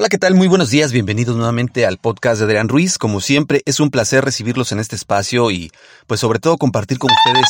Hola, 0.00 0.08
¿qué 0.08 0.16
tal? 0.16 0.36
Muy 0.36 0.46
buenos 0.46 0.70
días, 0.70 0.92
bienvenidos 0.92 1.34
nuevamente 1.34 1.84
al 1.84 1.98
podcast 1.98 2.38
de 2.38 2.44
Adrián 2.44 2.68
Ruiz. 2.68 2.98
Como 2.98 3.20
siempre, 3.20 3.62
es 3.64 3.80
un 3.80 3.90
placer 3.90 4.24
recibirlos 4.24 4.70
en 4.70 4.78
este 4.78 4.94
espacio 4.94 5.50
y 5.50 5.72
pues 6.06 6.20
sobre 6.20 6.38
todo 6.38 6.56
compartir 6.56 7.00
con 7.00 7.10
ustedes 7.10 7.48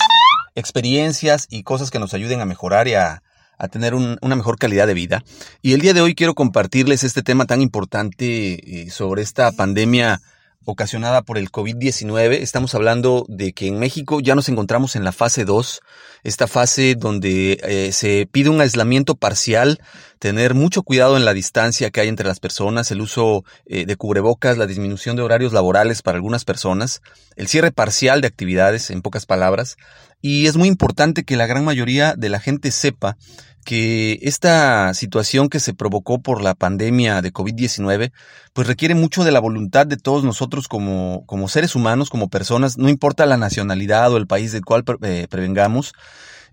experiencias 0.54 1.46
y 1.50 1.62
cosas 1.62 1.90
que 1.90 1.98
nos 1.98 2.14
ayuden 2.14 2.40
a 2.40 2.46
mejorar 2.46 2.88
y 2.88 2.94
a, 2.94 3.22
tener 3.70 3.94
una 3.94 4.34
mejor 4.34 4.56
calidad 4.56 4.86
de 4.86 4.94
vida. 4.94 5.24
Y 5.60 5.74
el 5.74 5.82
día 5.82 5.92
de 5.92 6.00
hoy 6.00 6.14
quiero 6.14 6.34
compartirles 6.34 7.04
este 7.04 7.22
tema 7.22 7.44
tan 7.44 7.60
importante 7.60 8.84
eh, 8.86 8.90
sobre 8.90 9.20
esta 9.20 9.52
pandemia 9.52 10.22
ocasionada 10.70 11.22
por 11.22 11.38
el 11.38 11.50
COVID-19. 11.50 12.42
Estamos 12.42 12.74
hablando 12.74 13.24
de 13.26 13.54
que 13.54 13.68
en 13.68 13.78
México 13.78 14.20
ya 14.20 14.34
nos 14.34 14.50
encontramos 14.50 14.96
en 14.96 15.04
la 15.04 15.12
fase 15.12 15.46
2, 15.46 15.80
esta 16.24 16.46
fase 16.46 16.94
donde 16.94 17.58
eh, 17.62 17.90
se 17.92 18.28
pide 18.30 18.50
un 18.50 18.60
aislamiento 18.60 19.14
parcial, 19.14 19.80
tener 20.18 20.52
mucho 20.52 20.82
cuidado 20.82 21.16
en 21.16 21.24
la 21.24 21.32
distancia 21.32 21.90
que 21.90 22.02
hay 22.02 22.08
entre 22.08 22.28
las 22.28 22.38
personas, 22.38 22.90
el 22.90 23.00
uso 23.00 23.44
eh, 23.64 23.86
de 23.86 23.96
cubrebocas, 23.96 24.58
la 24.58 24.66
disminución 24.66 25.16
de 25.16 25.22
horarios 25.22 25.54
laborales 25.54 26.02
para 26.02 26.16
algunas 26.16 26.44
personas, 26.44 27.00
el 27.36 27.48
cierre 27.48 27.72
parcial 27.72 28.20
de 28.20 28.28
actividades, 28.28 28.90
en 28.90 29.00
pocas 29.00 29.24
palabras. 29.24 29.78
Y 30.20 30.46
es 30.46 30.56
muy 30.56 30.68
importante 30.68 31.24
que 31.24 31.36
la 31.36 31.46
gran 31.46 31.64
mayoría 31.64 32.14
de 32.16 32.28
la 32.28 32.40
gente 32.40 32.70
sepa 32.70 33.16
que 33.64 34.18
esta 34.22 34.94
situación 34.94 35.50
que 35.50 35.60
se 35.60 35.74
provocó 35.74 36.22
por 36.22 36.42
la 36.42 36.54
pandemia 36.54 37.20
de 37.20 37.32
COVID-19, 37.32 38.12
pues 38.54 38.66
requiere 38.66 38.94
mucho 38.94 39.24
de 39.24 39.30
la 39.30 39.40
voluntad 39.40 39.86
de 39.86 39.98
todos 39.98 40.24
nosotros 40.24 40.68
como, 40.68 41.24
como 41.26 41.48
seres 41.48 41.74
humanos, 41.74 42.08
como 42.08 42.30
personas, 42.30 42.78
no 42.78 42.88
importa 42.88 43.26
la 43.26 43.36
nacionalidad 43.36 44.10
o 44.10 44.16
el 44.16 44.26
país 44.26 44.52
del 44.52 44.64
cual 44.64 44.84
eh, 45.02 45.26
prevengamos, 45.28 45.92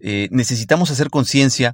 eh, 0.02 0.28
necesitamos 0.32 0.92
hacer 0.92 1.10
conciencia 1.10 1.72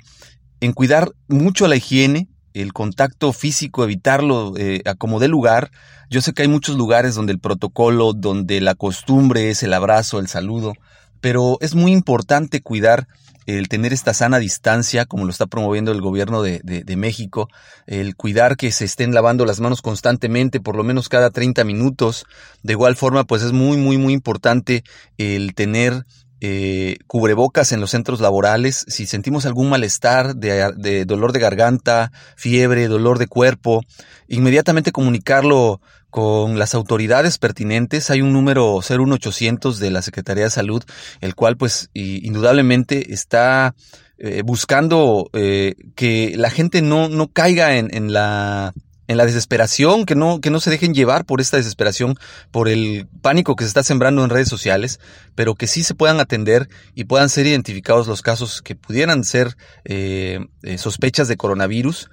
en 0.60 0.74
cuidar 0.74 1.12
mucho 1.28 1.68
la 1.68 1.76
higiene, 1.76 2.30
el 2.54 2.72
contacto 2.72 3.34
físico, 3.34 3.84
evitarlo 3.84 4.54
eh, 4.58 4.84
a 4.86 4.94
como 4.94 5.20
dé 5.20 5.28
lugar. 5.28 5.72
Yo 6.10 6.22
sé 6.22 6.34
que 6.34 6.44
hay 6.44 6.50
muchos 6.50 6.78
lugares 6.78 7.16
donde 7.16 7.34
el 7.34 7.40
protocolo, 7.40 8.14
donde 8.14 8.62
la 8.62 8.76
costumbre 8.76 9.50
es 9.50 9.64
el 9.64 9.74
abrazo, 9.74 10.20
el 10.20 10.28
saludo, 10.28 10.74
pero 11.22 11.58
es 11.62 11.76
muy 11.76 11.92
importante 11.92 12.62
cuidar 12.62 13.08
el 13.46 13.70
tener 13.70 13.94
esta 13.94 14.14
sana 14.14 14.40
distancia, 14.40 15.06
como 15.06 15.26
lo 15.26 15.32
está 15.32 15.48
promoviendo 15.48 15.92
el 15.92 16.02
gobierno 16.02 16.42
de, 16.44 16.96
México, 16.96 17.50
el 17.88 18.16
cuidar 18.16 18.56
que 18.56 18.72
se 18.72 18.86
estén 18.86 19.14
lavando 19.14 19.46
las 19.46 19.60
manos 19.60 19.82
constantemente, 19.82 20.60
por 20.60 20.76
lo 20.76 20.84
menos 20.84 21.10
cada 21.10 21.32
30 21.32 21.64
minutos. 21.64 22.26
De 22.62 22.74
igual 22.74 22.96
forma, 22.96 23.24
pues 23.24 23.42
es 23.42 23.52
muy, 23.52 23.78
muy, 23.78 23.98
muy 23.98 24.14
importante 24.14 24.84
el 25.18 25.56
tener 25.56 26.06
eh, 26.42 26.98
cubrebocas 27.08 27.72
en 27.72 27.80
los 27.80 27.92
centros 27.92 28.20
laborales. 28.20 28.84
Si 28.88 29.06
sentimos 29.06 29.46
algún 29.46 29.70
malestar 29.70 30.36
de, 30.36 30.74
de, 30.76 31.06
dolor 31.06 31.32
de 31.32 31.40
garganta, 31.40 32.12
fiebre, 32.36 32.88
dolor 32.88 33.20
de 33.20 33.28
cuerpo, 33.28 33.84
inmediatamente 34.28 34.92
comunicarlo 34.92 35.82
con 36.10 36.60
las 36.60 36.76
autoridades 36.76 37.38
pertinentes. 37.38 38.10
Hay 38.10 38.22
un 38.22 38.34
número 38.34 38.80
01800 38.82 39.80
de 39.80 39.92
la 39.92 40.02
Secretaría 40.02 40.44
de 40.44 40.50
Salud, 40.50 40.84
el 41.22 41.36
cual 41.36 41.58
pues 41.58 41.90
indudablemente 41.94 43.14
está 43.14 43.74
eh, 44.18 44.44
buscando 44.44 45.30
eh, 45.34 45.76
que 45.96 46.34
la 46.36 46.50
gente 46.50 46.82
no, 46.82 47.08
no 47.08 47.30
caiga 47.30 47.78
en, 47.78 47.96
en 47.96 48.14
la 48.14 48.74
en 49.12 49.18
la 49.18 49.26
desesperación, 49.26 50.06
que 50.06 50.16
no, 50.16 50.40
que 50.40 50.50
no 50.50 50.62
se 50.62 50.70
dejen 50.70 50.94
llevar 50.94 51.26
por 51.26 51.42
esta 51.42 51.58
desesperación, 51.58 52.18
por 52.50 52.70
el 52.70 53.10
pánico 53.22 53.58
que 53.58 53.66
se 53.66 53.68
está 53.68 53.84
sembrando 53.84 54.24
en 54.24 54.30
redes 54.30 54.48
sociales, 54.48 55.02
pero 55.36 55.56
que 55.56 55.68
sí 55.68 55.84
se 55.84 55.96
puedan 55.96 56.22
atender 56.22 56.70
y 56.96 57.04
puedan 57.04 57.28
ser 57.28 57.46
identificados 57.46 58.08
los 58.08 58.22
casos 58.22 58.62
que 58.62 58.76
pudieran 58.76 59.26
ser 59.26 59.58
eh, 59.84 60.40
eh, 60.64 60.78
sospechas 60.78 61.28
de 61.28 61.36
coronavirus. 61.36 62.10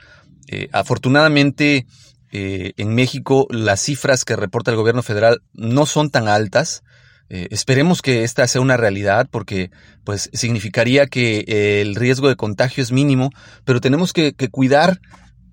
Eh, 0.49 0.69
afortunadamente, 0.73 1.87
en 2.31 2.95
México 2.95 3.47
las 3.49 3.81
cifras 3.81 4.27
que 4.27 4.37
reporta 4.37 4.71
el 4.71 4.77
gobierno 4.77 5.03
federal 5.03 5.41
no 5.55 5.87
son 5.87 6.11
tan 6.11 6.29
altas. 6.29 6.83
esperemos 7.31 8.03
que 8.03 8.23
esta 8.23 8.47
sea 8.47 8.61
una 8.61 8.77
realidad 8.77 9.29
porque 9.31 9.71
pues 10.05 10.29
significaría 10.35 11.07
que 11.07 11.81
el 11.81 11.95
riesgo 11.95 12.29
de 12.29 12.37
contagio 12.37 12.83
es 12.83 12.93
mínimo, 12.93 13.31
pero 13.65 13.81
tenemos 13.81 14.13
que, 14.13 14.35
que 14.35 14.51
cuidar 14.51 15.01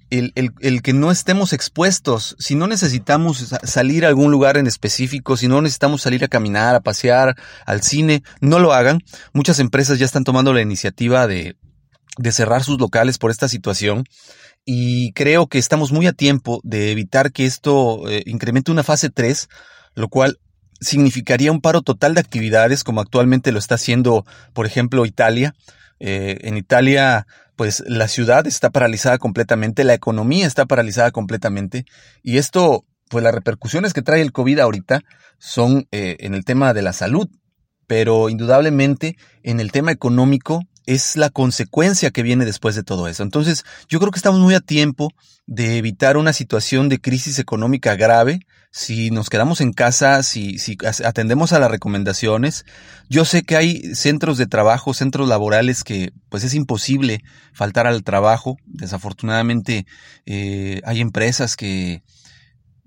el, 0.10 0.82
que 0.82 0.94
no 0.94 1.12
estemos 1.12 1.54
expuestos, 1.54 2.36
si 2.40 2.56
no 2.56 2.68
necesitamos 2.68 3.54
salir 3.64 4.06
a 4.06 4.10
algún 4.10 4.32
lugar 4.32 4.58
en 4.58 4.68
específico, 4.68 5.38
si 5.38 5.48
no 5.48 5.62
necesitamos 5.62 6.02
salir 6.02 6.24
a 6.24 6.28
caminar, 6.28 6.76
a 6.76 6.82
pasear, 6.82 7.36
al 7.66 7.82
cine, 7.82 8.24
no 8.40 8.60
lo 8.60 8.74
hagan. 8.74 9.02
Muchas 9.34 9.60
empresas 9.60 10.00
ya 10.00 10.06
están 10.06 10.24
tomando 10.24 10.54
la 10.54 10.62
iniciativa 10.62 11.28
de, 11.28 11.56
cerrar 12.32 12.64
sus 12.64 12.80
locales 12.80 13.18
por 13.18 13.32
esta 13.32 13.48
situación 13.48 14.06
y 14.64 15.12
creo 15.14 15.48
que 15.48 15.58
estamos 15.58 15.92
muy 15.92 16.08
a 16.08 16.14
tiempo 16.14 16.62
de 16.64 16.92
evitar 16.92 17.32
que 17.32 17.46
esto 17.46 18.10
eh, 18.10 18.24
incremente 18.26 18.72
una 18.72 18.84
fase 18.84 19.10
3, 19.10 19.50
lo 19.96 20.08
cual 20.08 20.40
significaría 20.80 21.52
un 21.52 21.62
paro 21.62 21.82
total 21.82 22.14
de 22.14 22.22
actividades 22.22 22.84
como 22.84 23.02
actualmente 23.02 23.52
lo 23.52 23.60
está 23.60 23.76
haciendo, 23.76 24.26
por 24.54 24.66
ejemplo, 24.66 25.06
Italia. 25.06 25.56
Eh, 26.00 26.38
en 26.42 26.58
Italia 26.58 27.26
pues 27.56 27.84
la 27.88 28.08
ciudad 28.08 28.48
está 28.48 28.70
paralizada 28.70 29.18
completamente, 29.18 29.84
la 29.84 29.94
economía 29.94 30.46
está 30.46 30.66
paralizada 30.66 31.12
completamente 31.12 31.86
y 32.22 32.38
esto, 32.38 32.86
pues 33.10 33.24
las 33.24 33.34
repercusiones 33.34 33.94
que 33.94 34.02
trae 34.02 34.22
el 34.22 34.32
COVID 34.32 34.60
ahorita 34.60 35.02
son 35.38 35.88
eh, 35.92 36.18
en 36.20 36.34
el 36.34 36.44
tema 36.44 36.74
de 36.74 36.82
la 36.82 36.94
salud, 36.94 37.30
pero 37.88 38.30
indudablemente 38.30 39.16
en 39.44 39.60
el 39.60 39.72
tema 39.72 39.92
económico 39.92 40.64
es 40.86 41.16
la 41.16 41.30
consecuencia 41.30 42.12
que 42.12 42.24
viene 42.24 42.46
después 42.46 42.76
de 42.76 42.84
todo 42.84 43.08
eso. 43.08 43.24
Entonces, 43.24 43.64
yo 43.90 44.00
creo 44.00 44.12
que 44.12 44.20
estamos 44.20 44.40
muy 44.40 44.54
a 44.56 44.60
tiempo 44.60 45.12
de 45.48 45.78
evitar 45.78 46.18
una 46.18 46.34
situación 46.34 46.90
de 46.90 47.00
crisis 47.00 47.40
económica 47.40 47.96
grave 47.96 48.40
si 48.72 49.10
nos 49.10 49.30
quedamos 49.30 49.62
en 49.62 49.72
casa, 49.72 50.22
si, 50.22 50.60
si 50.60 50.78
atendemos 50.84 51.54
a 51.54 51.60
las 51.60 51.72
recomendaciones. 51.72 52.66
Yo 53.10 53.24
sé 53.24 53.44
que 53.44 53.56
hay 53.56 53.96
centros 53.96 54.38
de 54.38 54.48
trabajo, 54.48 54.94
centros 54.94 55.30
laborales 55.30 55.86
que 55.86 56.12
pues 56.28 56.44
es 56.44 56.54
imposible 56.54 57.24
faltar 57.54 57.88
al 57.88 58.04
trabajo. 58.04 58.58
Desafortunadamente 58.66 59.86
eh, 60.26 60.82
hay 60.84 61.00
empresas 61.00 61.56
que 61.56 62.04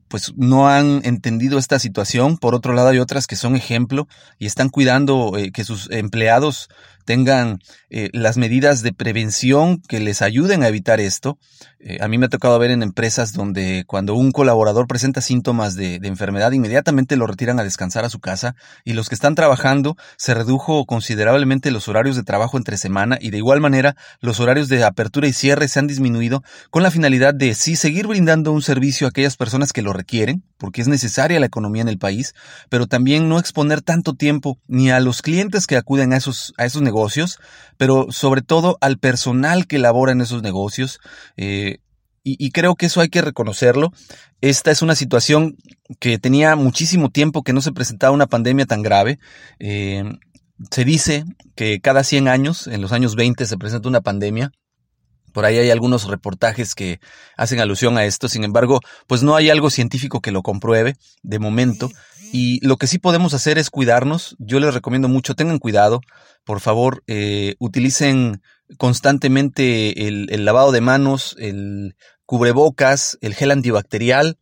pues 0.09 0.35
no 0.37 0.69
han 0.69 1.01
entendido 1.05 1.59
esta 1.59 1.79
situación. 1.79 2.37
Por 2.37 2.55
otro 2.55 2.75
lado, 2.75 2.89
hay 2.89 2.99
otras 2.99 3.27
que 3.27 3.37
son 3.37 3.57
ejemplo 3.57 4.09
y 4.39 4.45
están 4.45 4.69
cuidando 4.69 5.39
eh, 5.39 5.53
que 5.53 5.65
sus 5.65 5.91
empleados 5.91 6.69
tengan 7.09 7.61
eh, 7.89 8.11
las 8.13 8.37
medidas 8.37 8.83
de 8.83 8.93
prevención 8.93 9.81
que 9.81 9.99
les 9.99 10.21
ayuden 10.21 10.63
a 10.63 10.69
evitar 10.69 11.01
esto. 11.01 11.39
Eh, 11.81 11.97
a 12.03 12.09
mí 12.09 12.19
me 12.19 12.27
ha 12.27 12.29
tocado 12.29 12.59
ver 12.59 12.71
en 12.71 12.83
empresas 12.83 13.33
donde 13.33 13.85
cuando 13.87 14.15
un 14.15 14.31
colaborador 14.31 14.87
presenta 14.87 15.23
síntomas 15.23 15.75
de, 15.75 15.95
enfermedad, 16.03 16.53
inmediatamente 16.53 17.17
lo 17.17 17.27
retiran 17.27 17.59
a 17.61 17.65
descansar 17.65 18.05
a 18.05 18.11
su 18.11 18.21
casa 18.21 18.57
y 18.85 18.93
los 18.93 19.09
que 19.09 19.15
están 19.15 19.35
trabajando 19.35 19.97
se 20.19 20.35
redujo 20.35 20.85
considerablemente 20.85 21.71
los 21.71 21.89
horarios 21.89 22.15
de 22.15 22.25
trabajo 22.25 22.59
entre 22.59 22.77
semana 22.77 23.17
y 23.19 23.31
de 23.31 23.39
igual 23.39 23.63
manera 23.63 23.97
los 24.21 24.39
horarios 24.39 24.69
de 24.69 24.85
apertura 24.85 25.29
y 25.29 25.33
cierre 25.33 25.69
se 25.69 25.79
han 25.79 25.87
disminuido 25.87 26.43
con 26.69 26.83
la 26.83 26.91
finalidad 26.91 27.33
de 27.33 27.55
sí 27.55 27.77
seguir 27.77 28.07
brindando 28.07 28.53
un 28.53 28.61
servicio 28.61 29.07
a 29.07 29.11
aquellas 29.11 29.39
personas 29.39 29.73
que 29.73 29.81
lo 29.81 29.95
requieren, 29.95 30.43
porque 30.59 30.83
es 30.83 30.89
necesaria 30.89 31.41
la 31.41 31.47
economía 31.47 31.81
en 31.81 31.89
el 31.89 31.99
país, 31.99 32.35
pero 32.69 32.87
también 32.87 33.31
no 33.31 33.39
exponer 33.39 33.81
tanto 33.81 34.13
tiempo 34.13 34.59
ni 34.67 34.91
a 34.91 35.01
los 35.01 35.23
clientes 35.23 35.67
que 35.67 35.79
acuden 35.79 36.13
a 36.13 36.19
esos, 36.19 36.53
a 36.59 36.67
esos 36.67 36.83
negocios 36.83 36.98
pero 37.77 38.07
sobre 38.11 38.43
todo 38.43 38.79
al 38.81 38.99
personal 38.99 39.67
que 39.67 39.79
labora 39.79 40.13
en 40.13 40.21
esos 40.21 40.43
negocios. 40.43 41.01
Eh, 41.37 41.79
y, 42.25 42.51
creo 42.51 42.75
que 42.75 42.87
eso 42.87 43.01
hay 43.01 43.09
que 43.09 43.23
reconocerlo. 43.23 43.91
Esta 44.43 44.71
es 44.71 44.83
una 44.83 44.95
situación 44.95 45.57
que 45.99 46.19
tenía 46.19 46.57
muchísimo 46.57 47.09
tiempo 47.09 47.43
que 47.43 47.55
no 47.55 47.63
se 47.63 47.73
presentaba 47.73 48.13
una 48.13 48.27
pandemia 48.27 48.67
tan 48.67 48.83
grave. 48.83 49.19
Eh, 49.59 50.05
se 50.71 50.85
dice 50.85 51.25
que 51.55 51.81
cada 51.81 52.05
100 52.05 52.29
años, 52.29 52.67
en 52.67 52.83
los 52.83 52.93
años 52.93 53.17
20, 53.17 53.47
se 53.47 53.57
presenta 53.57 53.89
una 53.89 54.03
pandemia. 54.03 54.53
Por 55.33 55.45
ahí 55.45 55.59
hay 55.59 55.71
algunos 55.71 56.07
reportajes 56.07 56.75
que 56.75 57.01
hacen 57.37 57.61
alusión 57.61 57.99
a 57.99 58.05
esto, 58.05 58.29
sin 58.29 58.45
embargo, 58.45 58.81
pues 59.07 59.23
no 59.23 59.37
hay 59.37 59.51
algo 59.51 59.71
científico 59.71 60.21
que 60.21 60.33
lo 60.33 60.43
compruebe 60.43 60.97
de 61.23 61.39
momento. 61.39 61.91
Y 62.33 62.65
lo 62.67 62.77
que 62.77 62.87
sí 62.87 62.99
podemos 62.99 63.35
hacer 63.35 63.59
es 63.59 63.71
cuidarnos. 63.71 64.37
Yo 64.39 64.61
les 64.61 64.75
recomiendo 64.75 65.09
mucho, 65.09 65.35
tengan 65.35 65.59
cuidado, 65.59 66.01
por 66.45 66.61
favor, 66.61 67.03
eh, 67.07 67.55
utilicen 67.59 68.43
constantemente 68.77 70.09
el, 70.09 70.45
lavado 70.45 70.73
de 70.73 70.81
manos, 70.81 71.35
el 71.39 71.97
cubrebocas, 72.27 73.17
el 73.23 73.35
gel 73.35 73.51
antibacterial, 73.51 74.37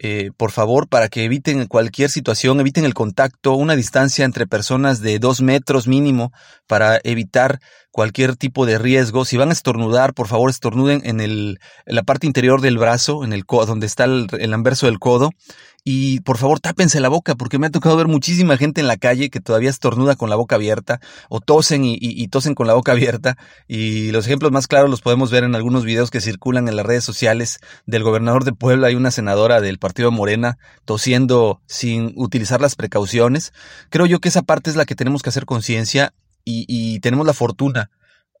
eh, 0.00 0.30
por 0.36 0.50
favor, 0.50 0.88
para 0.88 1.08
que 1.08 1.24
eviten 1.24 1.66
cualquier 1.66 2.10
situación, 2.10 2.58
eviten 2.58 2.84
el 2.84 2.94
contacto, 2.94 3.54
una 3.54 3.76
distancia 3.76 4.24
entre 4.24 4.46
personas 4.46 5.00
de 5.00 5.18
dos 5.18 5.40
metros 5.40 5.86
mínimo 5.86 6.32
para 6.66 7.00
evitar 7.04 7.60
cualquier 7.92 8.34
tipo 8.34 8.66
de 8.66 8.78
riesgo. 8.78 9.24
Si 9.24 9.36
van 9.36 9.50
a 9.50 9.52
estornudar, 9.52 10.12
por 10.12 10.26
favor 10.26 10.50
estornuden 10.50 11.02
en, 11.04 11.20
el, 11.20 11.60
en 11.86 11.94
la 11.94 12.02
parte 12.02 12.26
interior 12.26 12.60
del 12.60 12.76
brazo, 12.76 13.24
en 13.24 13.32
el 13.32 13.44
donde 13.46 13.86
está 13.86 14.04
el, 14.04 14.26
el 14.38 14.52
anverso 14.52 14.86
del 14.86 14.98
codo. 14.98 15.30
Y 15.86 16.20
por 16.20 16.38
favor, 16.38 16.60
tápense 16.60 16.98
la 16.98 17.10
boca, 17.10 17.34
porque 17.34 17.58
me 17.58 17.66
ha 17.66 17.70
tocado 17.70 17.94
ver 17.96 18.08
muchísima 18.08 18.56
gente 18.56 18.80
en 18.80 18.86
la 18.86 18.96
calle 18.96 19.28
que 19.28 19.40
todavía 19.40 19.68
estornuda 19.68 20.16
con 20.16 20.30
la 20.30 20.36
boca 20.36 20.56
abierta, 20.56 20.98
o 21.28 21.40
tosen 21.40 21.84
y, 21.84 21.98
y, 22.00 22.26
tosen 22.28 22.54
con 22.54 22.66
la 22.66 22.72
boca 22.72 22.92
abierta. 22.92 23.36
Y 23.68 24.10
los 24.10 24.26
ejemplos 24.26 24.50
más 24.50 24.66
claros 24.66 24.88
los 24.88 25.02
podemos 25.02 25.30
ver 25.30 25.44
en 25.44 25.54
algunos 25.54 25.84
videos 25.84 26.10
que 26.10 26.22
circulan 26.22 26.68
en 26.68 26.76
las 26.76 26.86
redes 26.86 27.04
sociales 27.04 27.58
del 27.84 28.02
gobernador 28.02 28.44
de 28.44 28.54
Puebla. 28.54 28.86
Hay 28.86 28.94
una 28.94 29.10
senadora 29.10 29.60
del 29.60 29.78
partido 29.78 30.10
Morena 30.10 30.56
tosiendo 30.86 31.60
sin 31.66 32.14
utilizar 32.16 32.62
las 32.62 32.76
precauciones. 32.76 33.52
Creo 33.90 34.06
yo 34.06 34.20
que 34.20 34.30
esa 34.30 34.42
parte 34.42 34.70
es 34.70 34.76
la 34.76 34.86
que 34.86 34.94
tenemos 34.94 35.22
que 35.22 35.28
hacer 35.28 35.44
conciencia 35.44 36.14
y, 36.44 37.00
tenemos 37.00 37.26
la 37.26 37.32
fortuna 37.32 37.90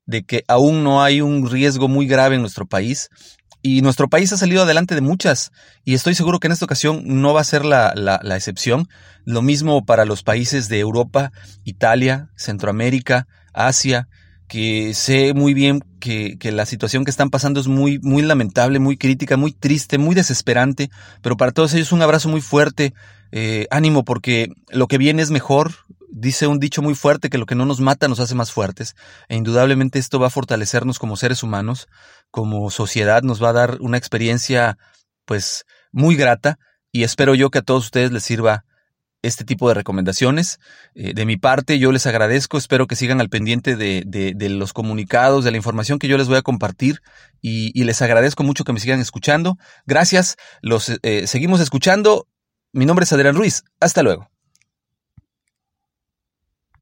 de 0.06 0.24
que 0.24 0.44
aún 0.48 0.84
no 0.84 1.02
hay 1.02 1.20
un 1.20 1.50
riesgo 1.50 1.88
muy 1.88 2.06
grave 2.06 2.34
en 2.34 2.42
nuestro 2.42 2.66
país 2.66 3.08
y 3.66 3.80
nuestro 3.80 4.08
país 4.08 4.30
ha 4.30 4.36
salido 4.36 4.62
adelante 4.62 4.94
de 4.94 5.00
muchas 5.00 5.50
y 5.86 5.94
estoy 5.94 6.14
seguro 6.14 6.38
que 6.38 6.48
en 6.48 6.52
esta 6.52 6.66
ocasión 6.66 7.02
no 7.06 7.32
va 7.32 7.40
a 7.40 7.44
ser 7.44 7.64
la, 7.64 7.94
la, 7.96 8.36
excepción. 8.36 8.90
Lo 9.24 9.40
mismo 9.40 9.86
para 9.86 10.04
los 10.04 10.22
países 10.22 10.68
de 10.68 10.80
Europa, 10.80 11.32
Italia, 11.64 12.28
Centroamérica, 12.36 13.26
Asia, 13.54 14.06
que 14.48 14.92
sé 14.92 15.32
muy 15.32 15.54
bien 15.54 15.82
que, 15.98 16.36
que, 16.38 16.52
la 16.52 16.66
situación 16.66 17.06
que 17.06 17.10
están 17.10 17.30
pasando 17.30 17.58
es 17.58 17.66
muy, 17.66 17.98
muy 18.00 18.22
lamentable, 18.22 18.80
muy 18.80 18.98
crítica, 18.98 19.38
muy 19.38 19.52
triste, 19.52 19.96
muy 19.96 20.14
desesperante, 20.14 20.90
pero 21.22 21.38
para 21.38 21.52
todos 21.52 21.72
ellos 21.72 21.90
un 21.92 22.02
abrazo 22.02 22.28
muy 22.28 22.42
fuerte, 22.42 22.92
eh, 23.32 23.66
ánimo 23.70 24.04
porque 24.04 24.48
lo 24.68 24.88
que 24.88 24.98
viene 24.98 25.22
es 25.22 25.30
mejor, 25.30 25.72
dice 26.10 26.46
un 26.46 26.60
dicho 26.60 26.82
muy 26.82 26.94
fuerte 26.94 27.30
que 27.30 27.38
lo 27.38 27.46
que 27.46 27.54
no 27.54 27.64
nos 27.64 27.80
mata 27.80 28.08
nos 28.08 28.20
hace 28.20 28.34
más 28.34 28.52
fuertes, 28.52 28.94
e 29.28 29.36
indudablemente 29.36 29.98
esto 29.98 30.18
va 30.18 30.26
a 30.26 30.30
fortalecernos 30.30 30.98
como 30.98 31.16
seres 31.16 31.42
humanos, 31.42 31.88
como 32.34 32.68
sociedad, 32.68 33.22
nos 33.22 33.40
va 33.40 33.50
a 33.50 33.52
dar 33.52 33.78
una 33.78 33.96
experiencia 33.96 34.76
pues 35.24 35.66
muy 35.92 36.16
grata 36.16 36.58
y 36.90 37.04
espero 37.04 37.36
yo 37.36 37.48
que 37.48 37.58
a 37.58 37.62
todos 37.62 37.84
ustedes 37.84 38.10
les 38.10 38.24
sirva 38.24 38.64
este 39.22 39.44
tipo 39.44 39.68
de 39.68 39.74
recomendaciones. 39.74 40.58
Eh, 40.96 41.14
de 41.14 41.26
mi 41.26 41.36
parte, 41.36 41.78
yo 41.78 41.92
les 41.92 42.08
agradezco, 42.08 42.58
espero 42.58 42.88
que 42.88 42.96
sigan 42.96 43.20
al 43.20 43.28
pendiente 43.28 43.76
de, 43.76 44.02
de, 44.04 44.48
los 44.48 44.72
comunicados, 44.72 45.44
de 45.44 45.52
la 45.52 45.58
información 45.58 46.00
que 46.00 46.08
yo 46.08 46.18
les 46.18 46.26
voy 46.26 46.38
a 46.38 46.42
compartir 46.42 47.02
y, 47.40 47.84
les 47.84 48.02
agradezco 48.02 48.42
mucho 48.42 48.64
que 48.64 48.72
me 48.72 48.80
sigan 48.80 48.98
escuchando. 48.98 49.56
Gracias, 49.86 50.34
los 50.60 50.90
eh, 51.04 51.28
seguimos 51.28 51.60
escuchando. 51.60 52.26
Mi 52.72 52.84
nombre 52.84 53.04
es 53.04 53.12
Adrián 53.12 53.36
Ruiz. 53.36 53.62
Hasta 53.78 54.02
luego. 54.02 54.33